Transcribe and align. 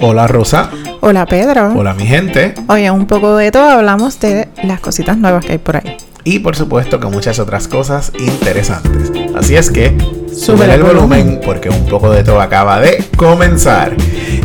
Hola 0.00 0.26
Rosa. 0.26 0.70
Hola 1.00 1.26
Pedro. 1.26 1.72
Hola 1.74 1.94
mi 1.94 2.06
gente. 2.06 2.54
Oye, 2.68 2.90
un 2.90 3.06
poco 3.06 3.36
de 3.36 3.50
todo 3.50 3.68
hablamos 3.70 4.18
de 4.20 4.48
las 4.62 4.80
cositas 4.80 5.16
nuevas 5.16 5.44
que 5.44 5.52
hay 5.52 5.58
por 5.58 5.76
ahí. 5.76 5.96
Y 6.24 6.40
por 6.40 6.56
supuesto 6.56 7.00
que 7.00 7.06
muchas 7.06 7.38
otras 7.38 7.68
cosas 7.68 8.12
interesantes. 8.18 9.10
Así 9.36 9.56
es 9.56 9.70
que 9.70 9.96
Sube 10.34 10.72
el 10.72 10.82
volumen 10.82 11.08
volumen. 11.26 11.40
porque 11.44 11.68
un 11.68 11.86
poco 11.86 12.10
de 12.10 12.22
todo 12.22 12.40
acaba 12.40 12.80
de 12.80 13.02
comenzar. 13.16 13.96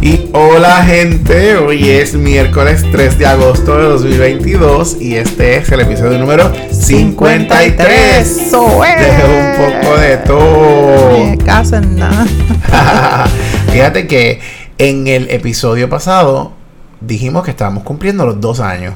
Y 0.02 0.30
hola 0.34 0.84
gente, 0.84 1.56
hoy 1.58 1.90
es 1.90 2.16
miércoles 2.16 2.84
3 2.92 3.18
de 3.20 3.26
agosto 3.26 3.78
de 3.78 3.84
2022 3.84 4.98
y 5.02 5.16
este 5.16 5.58
es 5.58 5.72
el 5.72 5.82
episodio 5.82 6.18
número 6.18 6.52
53 6.72 8.28
Eso 8.28 8.84
es. 8.84 9.00
de 9.00 9.24
un 9.26 9.82
poco 9.84 9.98
de 9.98 10.18
todo. 10.18 11.18
Ni 11.18 11.38
caso 11.38 11.76
en 11.78 11.96
nada. 11.98 12.26
Fíjate 13.72 14.08
que 14.08 14.40
en 14.78 15.08
el 15.08 15.30
episodio 15.30 15.90
pasado 15.90 16.54
dijimos 17.02 17.44
que 17.44 17.52
estábamos 17.52 17.84
cumpliendo 17.84 18.26
los 18.26 18.40
dos 18.40 18.60
años. 18.60 18.96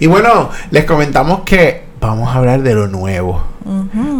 Y 0.00 0.06
bueno, 0.06 0.50
les 0.70 0.84
comentamos 0.84 1.40
que 1.44 1.85
vamos 2.06 2.28
a 2.34 2.38
hablar 2.38 2.62
de 2.62 2.74
lo 2.74 2.88
nuevo. 2.88 3.42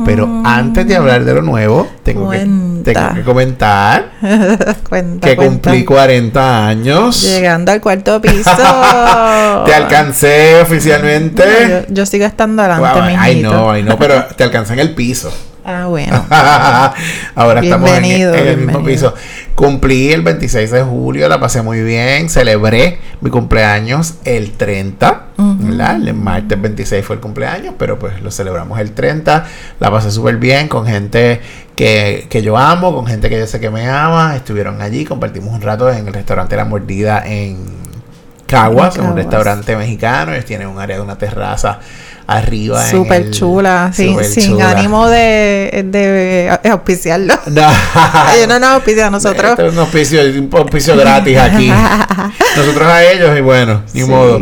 Pero 0.05 0.43
antes 0.45 0.87
de 0.89 0.97
hablar 0.97 1.25
de 1.25 1.35
lo 1.35 1.43
nuevo, 1.43 1.87
tengo, 2.03 2.31
que, 2.31 2.39
tengo 2.39 3.15
que 3.15 3.23
comentar 3.23 4.11
cuenta, 4.89 5.29
que 5.29 5.37
cuenta. 5.37 5.71
cumplí 5.71 5.85
40 5.85 6.67
años. 6.67 7.23
Llegando 7.23 7.71
al 7.71 7.81
cuarto 7.81 8.21
piso. 8.21 8.51
Te 9.67 9.75
alcancé 9.75 10.61
oficialmente. 10.61 11.45
yo, 11.89 11.95
yo 11.95 12.07
sigo 12.07 12.27
estando 12.27 12.63
adelante, 12.63 12.99
Wow, 12.99 13.19
ay 13.21 13.41
no, 13.43 13.71
ay 13.71 13.83
no, 13.85 13.97
pero 13.99 14.25
te 14.37 14.43
alcancé 14.43 14.73
en 14.73 14.81
el 14.81 14.95
piso. 14.95 15.33
Ah, 15.69 15.87
bueno. 15.87 16.25
Ahora 17.35 17.61
estamos 17.61 17.91
en, 17.91 18.05
el 18.05 18.57
mismo 18.59 18.85
piso. 18.85 19.13
Cumplí 19.57 20.13
el 20.13 20.23
26 20.23 20.71
de 20.71 20.83
julio, 20.83 21.29
la 21.29 21.41
pasé 21.41 21.61
muy 21.61 21.83
bien. 21.83 22.29
Celebré 22.29 23.01
mi 23.21 23.31
cumpleaños 23.31 24.15
el 24.25 24.53
30. 24.53 25.25
Ujú. 25.37 25.57
¿verdad? 25.59 25.97
El 25.97 26.15
martes 26.15 26.61
26 26.63 27.05
fue 27.05 27.17
el 27.17 27.21
cumpleaños, 27.21 27.75
pero 27.77 27.99
pues 27.99 28.23
lo 28.23 28.31
celebramos 28.31 28.79
el 28.79 28.93
30. 28.93 29.45
La 29.81 29.91
pasé 29.91 30.13
súper 30.13 30.37
bien 30.37 30.69
con 30.69 30.87
gente 30.87 31.41
que, 31.75 32.29
que 32.31 32.43
yo 32.43 32.57
amo, 32.57 32.95
con 32.95 33.05
gente 33.09 33.29
que 33.29 33.37
yo 33.37 33.49
sé 33.49 33.59
que 33.59 33.69
me 33.71 33.89
ama. 33.89 34.37
Estuvieron 34.37 34.81
allí, 34.81 35.05
compartimos 35.05 35.53
un 35.53 35.63
rato 35.63 35.91
en 35.91 36.07
el 36.07 36.15
restaurante 36.15 36.55
La 36.55 36.65
Mordida 36.65 37.25
en 37.27 37.59
Caguas, 38.47 38.95
En 38.95 39.03
en 39.03 39.09
un 39.09 39.17
Caguas. 39.17 39.25
restaurante 39.25 39.77
mexicano. 39.77 40.33
Ellos 40.33 40.45
tienen 40.45 40.69
un 40.69 40.79
área 40.79 40.95
de 40.95 41.03
una 41.03 41.19
terraza 41.19 41.81
arriba. 42.27 42.85
Súper 42.85 43.23
el- 43.23 43.31
chula, 43.31 43.91
sin, 43.95 44.11
súper 44.13 44.25
sin 44.27 44.53
chula. 44.55 44.71
ánimo 44.71 45.09
de, 45.09 45.85
de 45.87 46.71
auspiciarlo. 46.71 47.35
No. 47.47 47.63
Ellos 48.35 48.49
no 48.49 48.59
nos 48.59 48.69
auspician 48.71 49.07
a 49.09 49.11
nosotros. 49.11 49.59
Es 49.59 49.73
un 49.73 49.79
auspicio, 49.79 50.21
un 50.23 50.51
auspicio 50.53 50.97
gratis 50.97 51.39
aquí. 51.39 51.71
Nosotros 52.57 52.87
a 52.89 53.05
ellos 53.05 53.37
y 53.37 53.41
bueno, 53.41 53.83
ni 53.95 54.03
Sí. 54.03 54.07
modo. 54.09 54.41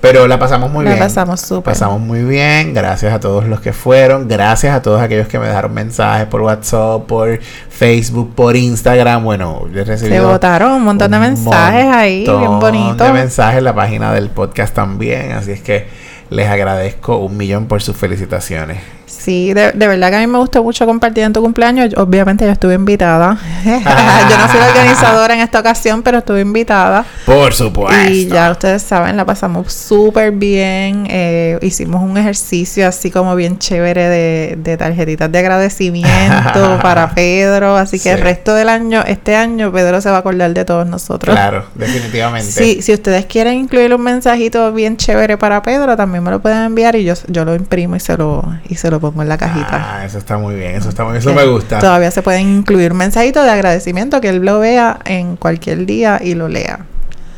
Pero 0.00 0.26
la 0.28 0.38
pasamos 0.38 0.70
muy 0.70 0.84
La 0.84 0.90
bien. 0.92 1.02
pasamos 1.02 1.40
súper. 1.40 1.72
Pasamos 1.72 2.00
muy 2.00 2.22
bien. 2.22 2.74
Gracias 2.74 3.12
a 3.14 3.20
todos 3.20 3.46
los 3.46 3.60
que 3.60 3.72
fueron. 3.72 4.28
Gracias 4.28 4.74
a 4.74 4.82
todos 4.82 5.00
aquellos 5.00 5.28
que 5.28 5.38
me 5.38 5.46
dejaron 5.46 5.72
mensajes 5.72 6.26
por 6.26 6.42
WhatsApp, 6.42 7.06
por 7.06 7.40
Facebook, 7.70 8.34
por 8.34 8.54
Instagram. 8.56 9.24
Bueno, 9.24 9.66
yo 9.72 9.80
he 9.80 9.84
Se 9.86 9.92
recibido 9.92 10.28
votaron 10.28 10.72
un 10.72 10.82
montón 10.84 11.10
de 11.10 11.18
mensajes 11.18 11.86
ahí, 11.86 12.20
bien 12.24 12.34
montón 12.34 12.60
bonitos. 12.60 13.06
de 13.06 13.12
mensajes 13.14 13.58
en 13.58 13.64
la 13.64 13.74
página 13.74 14.12
del 14.12 14.28
podcast 14.28 14.74
también. 14.74 15.32
Así 15.32 15.52
es 15.52 15.60
que 15.62 15.86
les 16.30 16.48
agradezco 16.48 17.18
un 17.18 17.36
millón 17.36 17.66
por 17.66 17.82
sus 17.82 17.96
felicitaciones. 17.96 18.93
Sí, 19.06 19.52
de, 19.54 19.72
de 19.72 19.86
verdad 19.88 20.10
que 20.10 20.16
a 20.16 20.20
mí 20.20 20.26
me 20.26 20.38
gustó 20.38 20.62
mucho 20.62 20.86
compartir 20.86 21.24
en 21.24 21.32
tu 21.32 21.42
cumpleaños. 21.42 21.90
Yo- 21.90 22.02
Obviamente 22.02 22.44
yo 22.44 22.50
estuve 22.52 22.74
invitada. 22.74 23.38
yo 23.64 24.38
no 24.38 24.48
fui 24.48 24.60
la 24.60 24.66
organizadora 24.68 25.34
en 25.34 25.40
esta 25.40 25.60
ocasión, 25.60 26.02
pero 26.02 26.18
estuve 26.18 26.40
invitada. 26.40 27.04
Por 27.26 27.52
supuesto. 27.54 28.10
Y 28.10 28.26
ya 28.28 28.50
ustedes 28.50 28.82
saben, 28.82 29.16
la 29.16 29.24
pasamos 29.24 29.72
súper 29.72 30.32
bien. 30.32 31.06
eh, 31.10 31.58
hicimos 31.62 32.02
un 32.02 32.16
ejercicio 32.16 32.86
así 32.88 33.10
como 33.10 33.34
bien 33.36 33.58
chévere 33.58 34.08
de, 34.08 34.54
de 34.58 34.76
tarjetitas 34.76 35.30
de 35.30 35.38
agradecimiento 35.38 36.78
para 36.82 37.10
Pedro. 37.14 37.76
Así 37.76 37.98
que 38.00 38.12
el 38.12 38.20
resto 38.20 38.54
del 38.54 38.68
año, 38.68 39.02
este 39.06 39.36
año, 39.36 39.72
Pedro 39.72 40.00
se 40.00 40.10
va 40.10 40.16
a 40.16 40.20
acordar 40.20 40.52
de 40.54 40.64
todos 40.64 40.86
nosotros. 40.86 41.34
Claro, 41.34 41.66
definitivamente. 41.74 42.50
Sí, 42.50 42.82
si 42.82 42.92
ustedes 42.92 43.26
quieren 43.26 43.54
incluir 43.54 43.94
un 43.94 44.02
mensajito 44.02 44.72
bien 44.72 44.96
chévere 44.96 45.36
para 45.38 45.62
Pedro, 45.62 45.96
también 45.96 46.22
me 46.24 46.30
lo 46.30 46.40
pueden 46.40 46.58
enviar 46.64 46.96
y 46.96 47.04
yo, 47.04 47.14
yo 47.28 47.44
lo 47.44 47.54
imprimo 47.54 47.96
y 47.96 48.00
se 48.00 48.16
lo, 48.16 48.42
y 48.68 48.74
se 48.76 48.90
lo 48.90 48.93
pongo 49.00 49.22
en 49.22 49.28
la 49.28 49.38
cajita. 49.38 49.98
Ah, 49.98 50.04
eso 50.04 50.18
está 50.18 50.38
muy 50.38 50.54
bien, 50.54 50.74
eso 50.74 50.88
está 50.88 51.04
muy 51.04 51.18
eso 51.18 51.30
Que 51.30 51.36
me 51.36 51.46
gusta. 51.46 51.78
Todavía 51.78 52.10
se 52.10 52.22
pueden 52.22 52.48
incluir 52.48 52.94
mensajitos 52.94 53.44
de 53.44 53.50
agradecimiento 53.50 54.20
que 54.20 54.28
él 54.30 54.44
lo 54.44 54.58
vea 54.58 54.98
en 55.04 55.36
cualquier 55.36 55.86
día 55.86 56.20
y 56.22 56.34
lo 56.34 56.48
lea. 56.48 56.80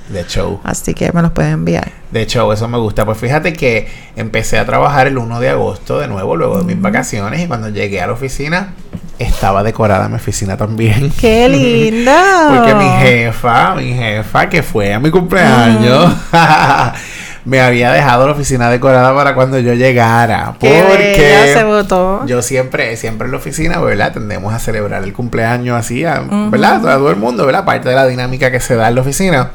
De 0.09 0.25
show. 0.25 0.61
Así 0.63 0.95
que 0.95 1.11
me 1.13 1.21
los 1.21 1.33
pueden 1.33 1.53
enviar. 1.53 1.91
De 2.13 2.27
show, 2.27 2.53
eso 2.53 2.69
me 2.69 2.79
gusta. 2.79 3.05
Pues 3.05 3.19
fíjate 3.19 3.53
que 3.53 3.89
empecé 4.15 4.59
a 4.59 4.65
trabajar 4.65 5.09
el 5.09 5.19
1 5.19 5.41
de 5.41 5.49
agosto 5.49 5.99
de 5.99 6.07
nuevo, 6.07 6.37
luego 6.37 6.59
de 6.59 6.65
mis 6.65 6.81
vacaciones, 6.81 7.41
y 7.41 7.47
cuando 7.47 7.71
llegué 7.71 8.01
a 8.01 8.07
la 8.07 8.13
oficina, 8.13 8.75
estaba 9.19 9.63
decorada 9.63 10.09
mi 10.09 10.17
oficina 10.17 10.57
también. 10.57 11.11
¡Qué 11.21 11.49
linda! 11.49 12.49
Porque 12.57 12.75
mi 12.75 12.89
jefa, 13.01 13.75
mi 13.75 13.93
jefa, 13.95 14.49
que 14.49 14.63
fue 14.63 14.95
a 14.95 15.01
mi 15.01 15.11
cumpleaños, 15.11 16.15
me 17.47 17.61
había 17.61 17.93
dejado 17.93 18.27
la 18.27 18.33
oficina 18.33 18.69
decorada 18.69 19.15
para 19.15 19.35
cuando 19.35 19.59
yo 19.61 19.73
llegara. 19.73 20.55
¡Qué 20.61 20.85
Porque 20.89 21.53
se 21.55 21.63
votó! 21.63 22.27
Yo 22.27 22.43
siempre, 22.43 22.97
siempre 22.97 23.27
en 23.27 23.33
la 23.33 23.39
oficina, 23.39 23.81
¿verdad? 23.81 24.13
Tendemos 24.13 24.53
a 24.53 24.59
celebrar 24.59 25.05
el 25.05 25.13
cumpleaños 25.13 25.79
así, 25.79 26.05
a-. 26.05 26.25
¿verdad? 26.51 26.87
A 26.89 26.97
todo 26.97 27.09
el 27.09 27.17
mundo, 27.17 27.47
¿verdad? 27.47 27.65
Parte 27.65 27.89
de 27.89 27.95
la 27.95 28.07
dinámica 28.07 28.51
que 28.51 28.59
se 28.59 28.75
da 28.75 28.89
en 28.89 28.97
la 28.97 29.01
oficina. 29.01 29.53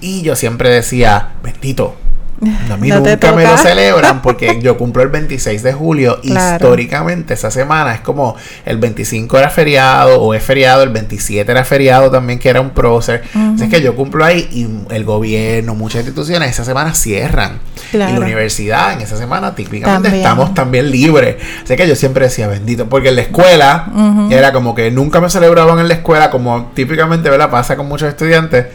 Y 0.00 0.22
yo 0.22 0.34
siempre 0.34 0.70
decía, 0.70 1.30
bendito, 1.44 1.94
a 2.40 2.76
mí 2.76 2.88
No 2.88 3.00
nunca 3.00 3.32
me 3.32 3.44
lo 3.44 3.56
celebran 3.58 4.22
porque 4.22 4.60
yo 4.62 4.78
cumplo 4.78 5.02
el 5.02 5.08
26 5.08 5.62
de 5.62 5.72
julio. 5.72 6.20
Claro. 6.22 6.56
Históricamente, 6.56 7.34
esa 7.34 7.50
semana 7.50 7.94
es 7.94 8.00
como 8.00 8.36
el 8.64 8.78
25 8.78 9.38
era 9.38 9.50
feriado 9.50 10.20
o 10.20 10.34
es 10.34 10.42
feriado, 10.42 10.82
el 10.82 10.88
27 10.90 11.50
era 11.50 11.64
feriado 11.64 12.10
también, 12.10 12.38
que 12.38 12.48
era 12.48 12.60
un 12.60 12.70
prócer. 12.70 13.22
Así 13.34 13.64
es 13.64 13.70
que 13.70 13.82
yo 13.82 13.94
cumplo 13.94 14.24
ahí 14.24 14.48
y 14.50 14.94
el 14.94 15.04
gobierno, 15.04 15.74
muchas 15.74 16.00
instituciones 16.00 16.50
esa 16.50 16.64
semana 16.64 16.94
cierran. 16.94 17.58
Y 17.92 17.96
la 17.96 18.10
universidad 18.10 18.92
en 18.92 19.00
esa 19.00 19.16
semana 19.16 19.54
típicamente 19.54 20.08
También. 20.08 20.24
estamos 20.24 20.54
también 20.54 20.90
libres. 20.90 21.36
Así 21.64 21.76
que 21.76 21.88
yo 21.88 21.96
siempre 21.96 22.26
decía 22.26 22.46
bendito, 22.48 22.88
porque 22.88 23.08
en 23.08 23.16
la 23.16 23.22
escuela 23.22 23.86
era 24.30 24.52
como 24.52 24.74
que 24.74 24.90
nunca 24.90 25.20
me 25.20 25.28
celebraban 25.28 25.78
en 25.78 25.88
la 25.88 25.94
escuela, 25.94 26.30
como 26.30 26.70
típicamente 26.74 27.28
¿verdad? 27.28 27.50
pasa 27.50 27.76
con 27.76 27.86
muchos 27.86 28.08
estudiantes. 28.08 28.66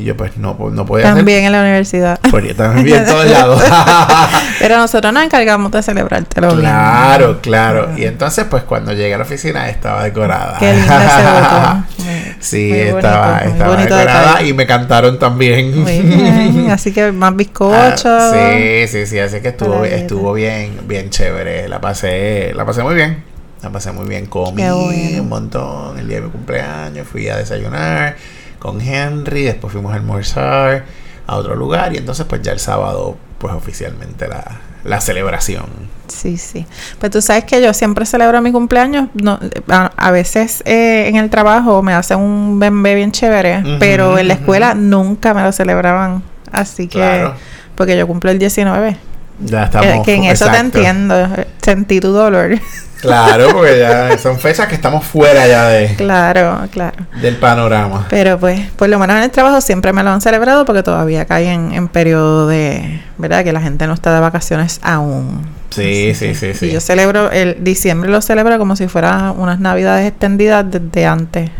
Y 0.00 0.04
yo 0.04 0.16
pues 0.16 0.38
no, 0.38 0.56
no 0.72 0.86
podía 0.86 1.14
También 1.14 1.44
en 1.44 1.52
la 1.52 1.60
universidad. 1.60 2.18
Pues 2.30 2.42
yo 2.48 2.56
también 2.56 3.00
en 3.00 3.04
todos 3.04 3.26
lados. 3.26 3.62
Pero 4.58 4.78
nosotros 4.78 5.12
nos 5.12 5.22
encargamos 5.24 5.70
de 5.72 5.82
celebrártelo 5.82 6.56
Claro, 6.56 7.26
bien. 7.26 7.38
claro. 7.42 7.90
Y 7.98 8.04
entonces 8.06 8.46
pues 8.48 8.62
cuando 8.62 8.94
llegué 8.94 9.12
a 9.12 9.18
la 9.18 9.24
oficina 9.24 9.68
estaba 9.68 10.02
decorada. 10.04 10.58
Qué 10.58 10.72
linda 10.72 11.84
Sí, 12.40 12.72
estaba, 12.72 13.40
estaba 13.40 13.76
decorada 13.76 14.42
y 14.42 14.54
me 14.54 14.66
cantaron 14.66 15.18
también. 15.18 15.82
Muy 15.82 16.00
bien. 16.00 16.70
Así 16.70 16.92
que 16.92 17.12
más 17.12 17.36
bizcocho. 17.36 18.08
Ah, 18.08 18.32
sí, 18.32 18.88
sí, 18.88 19.04
sí. 19.04 19.18
Así 19.18 19.40
que 19.42 19.48
estuvo, 19.48 19.84
estuvo 19.84 20.32
bien, 20.32 20.80
bien 20.88 21.10
chévere. 21.10 21.68
La 21.68 21.78
pasé, 21.82 22.52
la 22.54 22.64
pasé 22.64 22.82
muy 22.82 22.94
bien. 22.94 23.22
La 23.62 23.68
pasé 23.68 23.92
muy 23.92 24.08
bien. 24.08 24.24
Comí 24.24 24.62
un 24.62 25.28
montón 25.28 25.98
el 25.98 26.08
día 26.08 26.20
de 26.20 26.22
mi 26.22 26.30
cumpleaños. 26.30 27.06
Fui 27.06 27.28
a 27.28 27.36
desayunar 27.36 28.16
con 28.60 28.80
Henry, 28.80 29.42
después 29.42 29.72
fuimos 29.72 29.92
a 29.92 29.96
almorzar 29.96 30.84
a 31.26 31.36
otro 31.36 31.56
lugar 31.56 31.92
y 31.92 31.96
entonces 31.96 32.26
pues 32.26 32.42
ya 32.42 32.52
el 32.52 32.60
sábado 32.60 33.16
pues 33.38 33.52
oficialmente 33.54 34.28
la, 34.28 34.60
la 34.84 35.00
celebración. 35.00 35.64
Sí, 36.08 36.36
sí. 36.36 36.66
Pues 36.98 37.12
tú 37.12 37.22
sabes 37.22 37.44
que 37.44 37.62
yo 37.62 37.72
siempre 37.72 38.04
celebro 38.04 38.40
mi 38.42 38.52
cumpleaños. 38.52 39.08
No, 39.14 39.38
a, 39.68 40.10
veces 40.10 40.62
eh, 40.66 41.08
en 41.08 41.16
el 41.16 41.30
trabajo 41.30 41.82
me 41.82 41.94
hacen 41.94 42.18
un 42.18 42.58
bebé 42.58 42.94
bien 42.96 43.12
chévere, 43.12 43.62
pero 43.78 44.18
en 44.18 44.28
la 44.28 44.34
escuela 44.34 44.74
nunca 44.74 45.34
me 45.34 45.42
lo 45.42 45.52
celebraban. 45.52 46.22
Así 46.52 46.88
que, 46.88 47.30
porque 47.74 47.96
yo 47.96 48.06
cumplo 48.06 48.30
el 48.30 48.38
19. 48.38 48.96
Ya 49.44 49.64
estamos. 49.64 50.04
Que, 50.04 50.14
en 50.14 50.24
eso 50.24 50.50
te 50.50 50.58
entiendo. 50.58 51.28
Sentí 51.62 52.00
tu 52.00 52.12
dolor. 52.12 52.58
Claro, 53.00 53.48
porque 53.52 53.78
ya 53.78 54.18
son 54.18 54.38
fechas 54.38 54.68
que 54.68 54.74
estamos 54.74 55.04
fuera 55.04 55.46
ya 55.46 55.68
de. 55.68 55.94
Claro, 55.96 56.68
claro. 56.70 56.96
Del 57.20 57.36
panorama. 57.36 58.06
Pero 58.10 58.38
pues, 58.38 58.70
por 58.76 58.88
lo 58.88 58.98
menos 58.98 59.16
en 59.16 59.22
el 59.24 59.30
trabajo 59.30 59.60
siempre 59.60 59.92
me 59.92 60.02
lo 60.02 60.10
han 60.10 60.20
celebrado 60.20 60.64
porque 60.64 60.82
todavía 60.82 61.24
cae 61.24 61.52
en, 61.52 61.72
en 61.72 61.88
periodo 61.88 62.46
de. 62.46 63.02
¿Verdad? 63.18 63.44
Que 63.44 63.52
la 63.52 63.60
gente 63.60 63.86
no 63.86 63.94
está 63.94 64.14
de 64.14 64.20
vacaciones 64.20 64.80
aún. 64.82 65.60
Sí, 65.70 66.14
sí, 66.14 66.34
sí, 66.34 66.52
sí. 66.52 66.66
Y 66.66 66.72
yo 66.72 66.80
celebro, 66.80 67.30
el 67.30 67.62
diciembre 67.62 68.10
lo 68.10 68.20
celebro 68.20 68.58
como 68.58 68.74
si 68.76 68.88
fuera 68.88 69.32
unas 69.32 69.60
navidades 69.60 70.08
extendidas 70.08 70.66
desde 70.68 71.06
antes. 71.06 71.50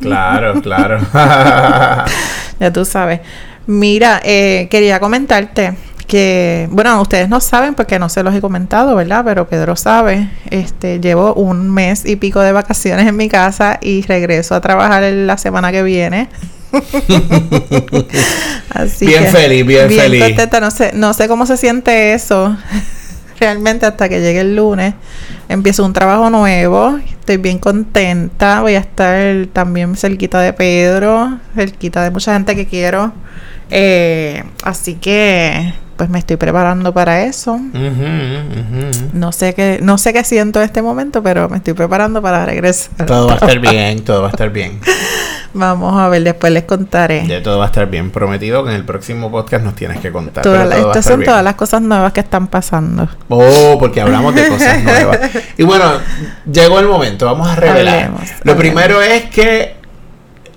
Claro, 0.00 0.60
claro. 0.62 1.00
ya 2.60 2.72
tú 2.72 2.84
sabes. 2.84 3.20
Mira, 3.66 4.20
eh, 4.24 4.68
quería 4.70 5.00
comentarte 5.00 5.74
que, 6.08 6.68
bueno, 6.72 7.00
ustedes 7.00 7.28
no 7.28 7.40
saben 7.40 7.74
porque 7.74 7.98
no 7.98 8.08
se 8.08 8.22
los 8.22 8.34
he 8.34 8.40
comentado, 8.40 8.96
¿verdad? 8.96 9.22
Pero 9.24 9.46
Pedro 9.46 9.76
sabe, 9.76 10.28
este, 10.50 10.98
llevo 11.00 11.34
un 11.34 11.70
mes 11.70 12.04
y 12.06 12.16
pico 12.16 12.40
de 12.40 12.50
vacaciones 12.50 13.06
en 13.06 13.14
mi 13.14 13.28
casa 13.28 13.78
y 13.80 14.02
regreso 14.02 14.54
a 14.54 14.60
trabajar 14.60 15.04
la 15.04 15.36
semana 15.36 15.70
que 15.70 15.82
viene. 15.82 16.28
Así 18.70 19.06
bien 19.06 19.26
feliz, 19.26 19.66
bien, 19.66 19.90
feliz. 19.90 20.36
no 20.60 20.70
sé, 20.70 20.92
no 20.94 21.14
sé 21.14 21.28
cómo 21.28 21.46
se 21.46 21.56
siente 21.56 22.12
eso 22.12 22.56
realmente 23.40 23.86
hasta 23.86 24.08
que 24.08 24.20
llegue 24.20 24.40
el 24.40 24.56
lunes. 24.56 24.94
Empiezo 25.48 25.84
un 25.84 25.92
trabajo 25.92 26.30
nuevo, 26.30 26.98
estoy 27.06 27.36
bien 27.36 27.58
contenta, 27.58 28.62
voy 28.62 28.74
a 28.74 28.80
estar 28.80 29.46
también 29.52 29.94
cerquita 29.94 30.40
de 30.40 30.54
Pedro, 30.54 31.38
cerquita 31.54 32.02
de 32.02 32.10
mucha 32.10 32.32
gente 32.32 32.56
que 32.56 32.66
quiero. 32.66 33.12
Eh, 33.70 34.42
así 34.62 34.94
que 34.94 35.74
pues 35.98 36.08
me 36.10 36.20
estoy 36.20 36.36
preparando 36.36 36.94
para 36.94 37.24
eso. 37.24 37.60
No 39.12 39.32
sé 39.32 39.52
qué, 39.52 39.80
no 39.82 39.98
sé 39.98 40.12
qué 40.12 40.22
siento 40.22 40.60
en 40.60 40.64
este 40.66 40.80
momento, 40.80 41.24
pero 41.24 41.48
me 41.48 41.56
estoy 41.56 41.74
preparando 41.74 42.22
para 42.22 42.46
regresar. 42.46 43.04
Todo 43.04 43.26
va 43.26 43.32
a 43.32 43.36
estar 43.36 43.58
bien, 43.60 44.04
todo 44.04 44.22
va 44.22 44.28
a 44.28 44.30
estar 44.30 44.48
bien. 44.50 44.78
Vamos 45.54 46.00
a 46.00 46.08
ver, 46.08 46.22
después 46.22 46.52
les 46.52 46.62
contaré. 46.62 47.26
Ya 47.26 47.42
todo 47.42 47.58
va 47.58 47.64
a 47.64 47.66
estar 47.66 47.90
bien. 47.90 48.12
Prometido 48.12 48.62
que 48.62 48.70
en 48.70 48.76
el 48.76 48.84
próximo 48.84 49.28
podcast 49.32 49.64
nos 49.64 49.74
tienes 49.74 49.98
que 49.98 50.12
contar. 50.12 50.46
estas 50.46 51.04
son 51.04 51.24
todas 51.24 51.42
las 51.42 51.56
cosas 51.56 51.82
nuevas 51.82 52.12
que 52.12 52.20
están 52.20 52.46
pasando. 52.46 53.08
Oh, 53.28 53.76
porque 53.80 54.00
hablamos 54.00 54.36
de 54.36 54.46
cosas 54.46 54.80
nuevas. 54.84 55.18
Y 55.56 55.64
bueno, 55.64 55.84
llegó 56.50 56.78
el 56.78 56.86
momento, 56.86 57.26
vamos 57.26 57.48
a 57.48 57.56
revelar. 57.56 58.12
Lo 58.44 58.56
primero 58.56 59.02
es 59.02 59.24
que 59.24 59.77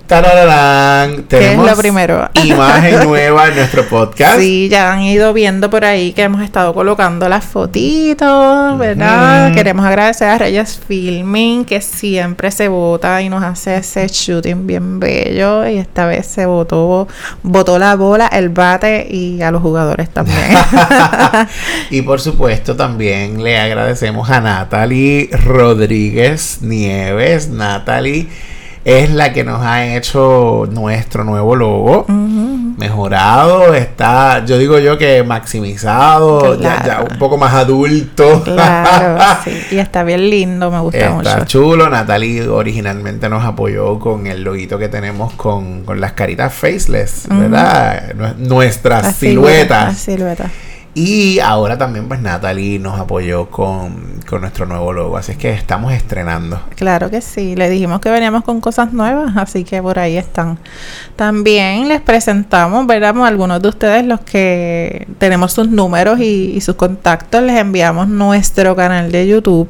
Tarararán. 0.06 1.24
Tenemos 1.24 1.70
lo 1.70 1.76
primero? 1.76 2.28
imagen 2.34 3.04
nueva 3.04 3.48
en 3.48 3.56
nuestro 3.56 3.86
podcast. 3.88 4.38
Sí, 4.38 4.68
ya 4.68 4.92
han 4.92 5.02
ido 5.02 5.32
viendo 5.32 5.70
por 5.70 5.84
ahí 5.84 6.12
que 6.12 6.22
hemos 6.22 6.42
estado 6.42 6.74
colocando 6.74 7.28
las 7.28 7.44
fotitos, 7.44 8.78
¿verdad? 8.78 9.52
Queremos 9.54 9.86
agradecer 9.86 10.28
a 10.28 10.38
Reyes 10.38 10.80
Filming 10.86 11.64
que 11.64 11.80
siempre 11.80 12.50
se 12.50 12.68
vota 12.68 13.22
y 13.22 13.28
nos 13.28 13.42
hace 13.42 13.76
ese 13.76 14.06
shooting 14.08 14.66
bien 14.66 15.00
bello. 15.00 15.66
Y 15.66 15.78
esta 15.78 16.06
vez 16.06 16.26
se 16.26 16.46
votó, 16.46 17.08
votó 17.42 17.78
la 17.78 17.96
bola, 17.96 18.26
el 18.26 18.48
bate 18.48 19.06
y 19.10 19.40
a 19.42 19.50
los 19.50 19.62
jugadores 19.62 20.10
también. 20.10 20.38
y 21.90 22.02
por 22.02 22.20
supuesto 22.20 22.76
también 22.76 23.42
le 23.42 23.58
agradecemos 23.58 24.28
a 24.30 24.40
Natalie 24.40 25.30
Rodríguez 25.44 26.58
Nieves. 26.62 27.48
Natalie 27.48 28.28
es 28.84 29.10
la 29.10 29.32
que 29.32 29.44
nos 29.44 29.62
ha 29.62 29.94
hecho 29.94 30.68
nuestro 30.70 31.24
nuevo 31.24 31.54
logo. 31.54 32.06
Mejorado, 32.08 33.74
está, 33.74 34.44
yo 34.44 34.58
digo 34.58 34.78
yo 34.78 34.98
que 34.98 35.22
maximizado, 35.22 36.60
ya, 36.60 37.04
un 37.08 37.18
poco 37.18 37.36
más 37.36 37.54
adulto. 37.54 38.42
Claro, 38.42 39.22
sí. 39.44 39.52
Y 39.70 39.78
está 39.78 40.02
bien 40.02 40.28
lindo, 40.28 40.70
me 40.70 40.80
gusta 40.80 41.10
mucho. 41.10 41.28
Está 41.28 41.46
chulo. 41.46 41.88
Natalie 41.88 42.48
originalmente 42.48 43.28
nos 43.28 43.44
apoyó 43.44 43.98
con 43.98 44.26
el 44.26 44.42
loguito 44.42 44.78
que 44.78 44.88
tenemos 44.88 45.32
con, 45.34 45.84
las 45.96 46.12
caritas 46.12 46.52
faceless, 46.52 47.28
¿verdad? 47.28 48.14
Nuestras 48.38 49.14
siluetas. 49.16 49.98
siluetas. 49.98 50.50
Y 50.94 51.38
ahora 51.38 51.78
también 51.78 52.06
pues 52.06 52.20
Natalie 52.20 52.78
nos 52.78 53.00
apoyó 53.00 53.48
con, 53.48 54.20
nuestro 54.40 54.66
nuevo 54.66 54.92
logo, 54.92 55.16
así 55.16 55.32
es 55.32 55.38
que 55.38 55.50
estamos 55.50 55.92
estrenando. 55.92 56.60
Claro 56.74 57.10
que 57.10 57.20
sí, 57.20 57.54
le 57.54 57.70
dijimos 57.70 58.00
que 58.00 58.10
veníamos 58.10 58.44
con 58.44 58.60
cosas 58.60 58.92
nuevas, 58.92 59.36
así 59.36 59.64
que 59.64 59.80
por 59.80 59.98
ahí 59.98 60.16
están. 60.18 60.58
También 61.16 61.88
les 61.88 62.00
presentamos, 62.00 62.86
veremos 62.86 63.26
algunos 63.26 63.62
de 63.62 63.68
ustedes 63.68 64.06
los 64.06 64.20
que 64.20 65.06
tenemos 65.18 65.52
sus 65.52 65.68
números 65.68 66.20
y, 66.20 66.60
sus 66.60 66.76
contactos, 66.76 67.42
les 67.42 67.58
enviamos 67.58 68.08
nuestro 68.08 68.76
canal 68.76 69.10
de 69.12 69.26
YouTube. 69.26 69.68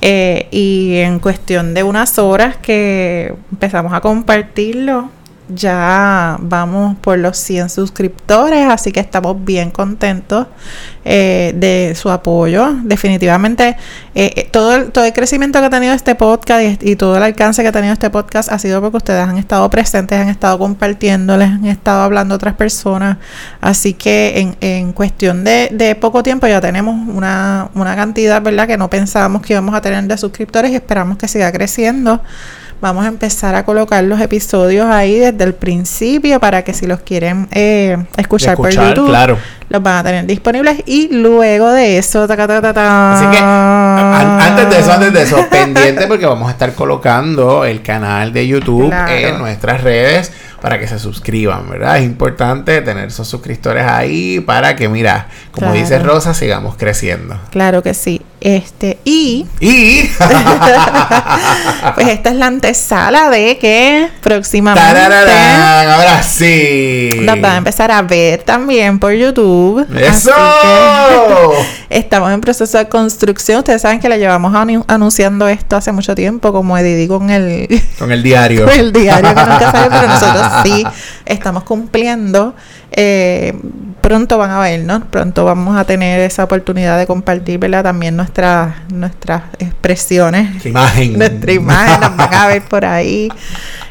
Eh, 0.00 0.48
y 0.50 0.96
en 0.96 1.18
cuestión 1.18 1.74
de 1.74 1.82
unas 1.82 2.18
horas 2.18 2.56
que 2.56 3.34
empezamos 3.52 3.92
a 3.92 4.00
compartirlo, 4.00 5.10
ya 5.48 6.38
vamos 6.40 6.96
por 6.98 7.18
los 7.18 7.36
100 7.36 7.68
suscriptores, 7.70 8.66
así 8.68 8.92
que 8.92 9.00
estamos 9.00 9.44
bien 9.44 9.70
contentos 9.70 10.46
eh, 11.04 11.52
de 11.56 11.94
su 11.96 12.10
apoyo. 12.10 12.68
Definitivamente, 12.84 13.76
eh, 14.14 14.30
eh, 14.36 14.48
todo, 14.50 14.74
el, 14.74 14.92
todo 14.92 15.04
el 15.04 15.12
crecimiento 15.12 15.58
que 15.60 15.66
ha 15.66 15.70
tenido 15.70 15.94
este 15.94 16.14
podcast 16.14 16.82
y, 16.82 16.96
todo 16.96 17.16
el 17.16 17.22
alcance 17.22 17.62
que 17.62 17.68
ha 17.68 17.72
tenido 17.72 17.92
este 17.92 18.10
podcast 18.10 18.52
ha 18.52 18.58
sido 18.58 18.80
porque 18.80 18.98
ustedes 18.98 19.26
han 19.26 19.36
estado 19.36 19.68
presentes, 19.68 20.18
han 20.18 20.28
estado 20.28 20.58
compartiendo, 20.58 21.36
les 21.36 21.48
han 21.48 21.66
estado 21.66 22.02
hablando 22.02 22.34
a 22.34 22.36
otras 22.36 22.54
personas. 22.54 23.18
Así 23.60 23.94
que 23.94 24.38
en, 24.38 24.56
en 24.60 24.92
cuestión 24.92 25.44
de, 25.44 25.68
de, 25.72 25.94
poco 25.94 26.22
tiempo 26.22 26.46
ya 26.46 26.60
tenemos 26.60 26.94
una, 27.08 27.68
una 27.74 27.96
cantidad, 27.96 28.40
¿verdad?, 28.40 28.66
que 28.66 28.76
no 28.76 28.88
pensábamos 28.88 29.42
que 29.42 29.52
íbamos 29.54 29.74
a 29.74 29.80
tener 29.80 30.04
de 30.04 30.16
suscriptores 30.16 30.70
y 30.70 30.76
esperamos 30.76 31.18
que 31.18 31.28
siga 31.28 31.50
creciendo. 31.52 32.20
Vamos 32.82 33.04
a 33.04 33.08
empezar 33.08 33.54
a 33.54 33.64
colocar 33.64 34.02
los 34.02 34.20
episodios 34.20 34.86
ahí 34.90 35.16
desde 35.16 35.44
el 35.44 35.54
principio 35.54 36.40
para 36.40 36.64
que 36.64 36.74
si 36.74 36.88
los 36.88 36.98
quieren 36.98 37.46
eh, 37.52 37.96
escuchar, 38.16 38.56
por 38.56 38.70
YouTube, 38.70 39.06
claro. 39.06 39.38
los 39.68 39.80
van 39.80 39.98
a 39.98 40.02
tener 40.02 40.26
disponibles. 40.26 40.82
Y 40.84 41.06
luego 41.12 41.70
de 41.70 41.98
eso, 41.98 42.26
ta, 42.26 42.34
Así 42.34 43.26
que 43.30 43.38
antes 43.38 44.68
de 44.68 44.80
eso, 44.80 44.92
antes 44.92 45.12
de 45.12 45.22
eso, 45.22 45.46
pendiente 45.50 46.08
porque 46.08 46.26
vamos 46.26 46.48
a 46.48 46.50
estar 46.50 46.74
colocando 46.74 47.64
el 47.64 47.82
canal 47.82 48.32
de 48.32 48.48
YouTube 48.48 48.92
en 49.08 49.38
nuestras 49.38 49.84
redes 49.84 50.32
para 50.60 50.80
que 50.80 50.88
se 50.88 50.98
suscriban, 50.98 51.70
¿verdad? 51.70 51.98
Es 51.98 52.04
importante 52.04 52.80
tener 52.80 53.06
esos 53.06 53.28
suscriptores 53.28 53.86
ahí 53.86 54.40
para 54.40 54.74
que, 54.74 54.88
mira, 54.88 55.28
como 55.52 55.72
dice 55.72 56.00
Rosa, 56.00 56.34
sigamos 56.34 56.74
creciendo. 56.76 57.38
Claro 57.52 57.80
que 57.84 57.94
sí. 57.94 58.22
Este, 58.44 58.98
y. 59.04 59.46
Y. 59.60 60.02
pues 61.94 62.08
esta 62.08 62.30
es 62.30 62.34
la 62.34 62.46
antesala 62.46 63.30
de 63.30 63.56
que 63.56 64.08
próximamente. 64.20 64.84
ahora 64.84 66.24
sí. 66.24 67.10
Nos 67.20 67.40
van 67.40 67.52
a 67.52 67.56
empezar 67.58 67.92
a 67.92 68.02
ver 68.02 68.42
también 68.42 68.98
por 68.98 69.12
YouTube. 69.12 69.86
¡Eso! 69.96 70.32
estamos 71.88 72.32
en 72.32 72.40
proceso 72.40 72.78
de 72.78 72.88
construcción. 72.88 73.58
Ustedes 73.58 73.82
saben 73.82 74.00
que 74.00 74.08
le 74.08 74.18
llevamos 74.18 74.52
anunciando 74.88 75.46
esto 75.46 75.76
hace 75.76 75.92
mucho 75.92 76.16
tiempo, 76.16 76.52
como 76.52 76.76
Edidi 76.76 77.06
con 77.06 77.30
el. 77.30 77.68
Con 77.98 78.10
el 78.10 78.24
diario. 78.24 78.64
con 78.64 78.74
el 78.76 78.92
diario 78.92 79.34
que 79.34 79.40
nunca 79.40 79.70
sale, 79.70 79.88
pero 79.88 80.08
nosotros 80.08 80.46
sí 80.64 80.84
estamos 81.24 81.62
cumpliendo. 81.62 82.56
Eh, 82.90 83.54
pronto 84.02 84.36
van 84.36 84.50
a 84.50 84.58
vernos, 84.58 85.04
pronto 85.10 85.44
vamos 85.44 85.76
a 85.78 85.84
tener 85.84 86.20
esa 86.20 86.44
oportunidad 86.44 86.98
de 86.98 87.06
compartir 87.06 87.58
¿verdad? 87.58 87.84
también 87.84 88.16
nuestras 88.16 88.74
nuestras 88.90 89.44
expresiones. 89.58 90.50
Nuestra 90.62 90.70
imagen. 90.70 91.18
Nuestra 91.18 91.52
imagen, 91.52 92.00
nos 92.00 92.16
van 92.16 92.34
a 92.34 92.46
ver 92.48 92.62
por 92.62 92.84
ahí. 92.84 93.30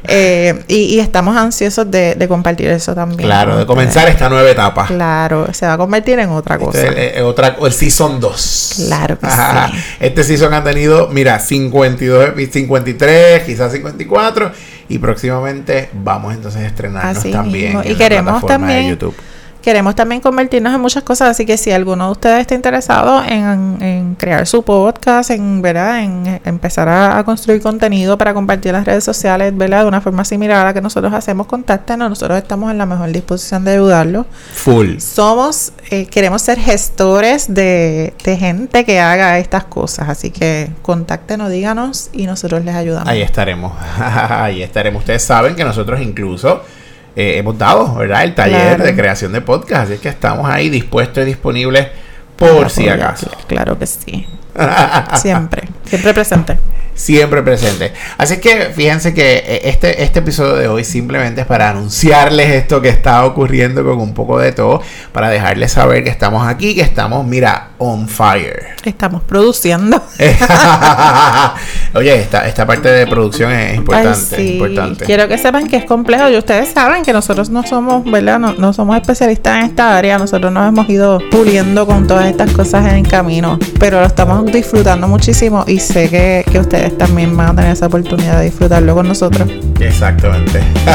Eh, 0.03 0.63
y, 0.67 0.99
estamos 0.99 1.37
ansiosos 1.37 1.89
de, 1.89 2.25
compartir 2.27 2.67
eso 2.67 2.93
también. 2.93 3.27
Claro, 3.27 3.57
de 3.57 3.65
comenzar 3.65 4.07
esta 4.09 4.29
nueva 4.29 4.49
etapa. 4.49 4.87
Claro, 4.87 5.53
se 5.53 5.65
va 5.65 5.73
a 5.73 5.77
convertir 5.77 6.19
en 6.19 6.29
otra 6.29 6.55
este 6.55 6.65
cosa. 6.65 6.87
el, 6.87 7.23
otra, 7.23 7.55
el 7.61 7.71
Season 7.71 8.19
2. 8.19 8.73
Claro 8.87 9.17
que 9.19 9.27
sí. 9.27 9.37
Este 9.99 10.23
Season 10.23 10.53
ha 10.53 10.63
tenido, 10.63 11.07
mira, 11.09 11.39
52, 11.39 12.31
53, 12.51 13.43
quizás 13.43 13.71
54. 13.71 14.51
Y 14.89 14.97
próximamente 14.99 15.89
vamos 15.93 16.33
entonces 16.33 16.63
a 16.63 16.67
estrenarnos 16.67 17.31
también. 17.31 17.79
Y 17.85 17.95
queremos 17.95 18.45
también. 18.45 18.89
YouTube 18.89 19.15
Queremos 19.61 19.95
también 19.95 20.21
convertirnos 20.21 20.73
en 20.73 20.81
muchas 20.81 21.03
cosas, 21.03 21.29
así 21.29 21.45
que 21.45 21.55
si 21.55 21.71
alguno 21.71 22.05
de 22.05 22.11
ustedes 22.13 22.41
está 22.41 22.55
interesado 22.55 23.23
en, 23.23 24.15
crear 24.15 24.47
su 24.47 24.63
podcast, 24.63 25.29
en, 25.29 25.61
¿verdad? 25.61 26.03
en 26.03 26.41
empezar 26.45 26.89
a, 26.89 27.23
construir 27.23 27.61
contenido 27.61 28.17
para 28.17 28.33
compartir 28.33 28.69
en 28.69 28.77
las 28.77 28.85
redes 28.85 29.03
sociales 29.03 29.55
¿verdad? 29.55 29.83
de 29.83 29.87
una 29.87 30.01
forma 30.01 30.25
similar 30.25 30.61
a 30.61 30.63
la 30.65 30.73
que 30.73 30.81
nosotros 30.81 31.13
hacemos, 31.13 31.45
contáctenos. 31.45 32.09
Nosotros 32.09 32.39
estamos 32.39 32.71
en 32.71 32.79
la 32.79 32.87
mejor 32.87 33.11
disposición 33.11 33.63
de 33.63 33.73
ayudarlo. 33.73 34.25
Full. 34.53 34.97
Somos, 34.97 35.73
eh, 35.91 36.07
queremos 36.07 36.41
ser 36.41 36.59
gestores 36.59 37.53
de, 37.53 38.15
de 38.23 38.37
gente 38.37 38.83
que 38.83 38.99
haga 38.99 39.37
estas 39.37 39.65
cosas, 39.65 40.09
así 40.09 40.31
que 40.31 40.71
contáctenos, 40.81 41.51
díganos 41.51 42.09
y 42.13 42.25
nosotros 42.25 42.65
les 42.65 42.73
ayudamos. 42.73 43.07
Ahí 43.07 43.21
estaremos, 43.21 43.73
ahí 43.99 44.63
estaremos. 44.63 45.01
Ustedes 45.01 45.21
saben 45.21 45.55
que 45.55 45.63
nosotros 45.63 46.01
incluso 46.01 46.63
eh, 47.15 47.37
hemos 47.37 47.57
dado, 47.57 47.95
¿verdad? 47.95 48.23
El 48.23 48.35
taller 48.35 48.81
de 48.81 48.95
creación 48.95 49.31
de 49.31 49.41
podcast. 49.41 49.91
Así 49.91 49.99
que 49.99 50.09
estamos 50.09 50.49
ahí 50.49 50.69
dispuestos 50.69 51.23
y 51.23 51.25
disponibles 51.25 51.87
por 52.35 52.69
si 52.69 52.89
acaso. 52.89 53.29
Claro 53.47 53.77
que 53.77 53.85
sí. 53.85 54.27
siempre, 55.15 55.67
siempre 55.85 56.13
presente 56.13 56.57
siempre 57.01 57.41
presente. 57.41 57.93
Así 58.17 58.37
que 58.37 58.71
fíjense 58.73 59.13
que 59.13 59.37
eh, 59.37 59.61
este, 59.63 60.03
este 60.03 60.19
episodio 60.19 60.55
de 60.55 60.67
hoy 60.67 60.83
simplemente 60.83 61.41
es 61.41 61.47
para 61.47 61.69
anunciarles 61.69 62.51
esto 62.51 62.79
que 62.81 62.89
está 62.89 63.25
ocurriendo 63.25 63.83
con 63.83 63.99
un 63.99 64.13
poco 64.13 64.37
de 64.39 64.51
todo, 64.51 64.81
para 65.11 65.29
dejarles 65.29 65.71
saber 65.71 66.03
que 66.03 66.09
estamos 66.11 66.47
aquí, 66.47 66.75
que 66.75 66.81
estamos, 66.81 67.25
mira, 67.25 67.69
on 67.79 68.07
fire. 68.07 68.75
Estamos 68.85 69.23
produciendo. 69.23 70.01
Oye, 71.95 72.15
esta, 72.15 72.47
esta 72.47 72.65
parte 72.67 72.89
de 72.89 73.07
producción 73.07 73.51
es 73.51 73.77
importante, 73.77 74.43
importante. 74.43 75.05
Quiero 75.05 75.27
que 75.27 75.37
sepan 75.37 75.67
que 75.67 75.77
es 75.77 75.85
complejo 75.85 76.29
y 76.29 76.37
ustedes 76.37 76.69
saben 76.69 77.03
que 77.03 77.13
nosotros 77.13 77.49
no 77.49 77.65
somos, 77.65 78.09
¿verdad? 78.09 78.37
No, 78.39 78.53
no 78.53 78.73
somos 78.73 78.95
especialistas 78.95 79.57
en 79.57 79.63
esta 79.65 79.97
área, 79.97 80.17
nosotros 80.19 80.51
nos 80.51 80.67
hemos 80.67 80.87
ido 80.89 81.19
puliendo 81.31 81.87
con 81.87 82.05
todas 82.05 82.27
estas 82.27 82.51
cosas 82.51 82.85
en 82.85 82.97
el 82.97 83.07
camino, 83.07 83.57
pero 83.79 83.99
lo 83.99 84.05
estamos 84.05 84.45
disfrutando 84.45 85.07
muchísimo 85.07 85.63
y 85.67 85.79
sé 85.79 86.09
que, 86.09 86.45
que 86.49 86.59
ustedes 86.59 86.90
también 86.97 87.35
van 87.35 87.49
a 87.49 87.55
tener 87.55 87.71
esa 87.71 87.87
oportunidad 87.87 88.39
de 88.39 88.45
disfrutarlo 88.45 88.95
con 88.95 89.07
nosotros. 89.07 89.47
Exactamente. 89.79 90.61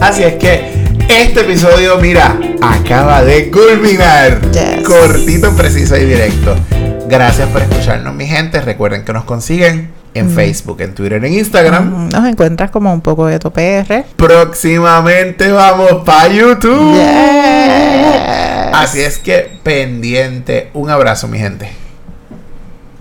Así 0.00 0.22
es 0.22 0.34
que 0.34 0.84
este 1.08 1.40
episodio, 1.40 1.98
mira, 1.98 2.38
acaba 2.62 3.22
de 3.22 3.50
culminar. 3.50 4.40
Cortito, 4.84 5.54
preciso 5.54 5.96
y 5.96 6.04
directo. 6.04 6.54
Gracias 7.08 7.48
por 7.48 7.62
escucharnos, 7.62 8.14
mi 8.14 8.26
gente. 8.26 8.60
Recuerden 8.60 9.04
que 9.04 9.12
nos 9.12 9.24
consiguen 9.24 9.92
en 10.14 10.30
Facebook, 10.30 10.80
en 10.80 10.94
Twitter, 10.94 11.24
en 11.24 11.34
Instagram. 11.34 12.08
Nos 12.08 12.26
encuentras 12.26 12.70
como 12.70 12.92
un 12.92 13.00
poco 13.00 13.26
de 13.26 13.38
tu 13.38 13.52
PR. 13.52 14.04
Próximamente 14.16 15.50
vamos 15.50 16.04
para 16.04 16.28
YouTube. 16.28 17.00
Así 18.72 19.00
es 19.00 19.18
que 19.18 19.58
pendiente. 19.62 20.70
Un 20.72 20.90
abrazo, 20.90 21.28
mi 21.28 21.38
gente. 21.38 21.83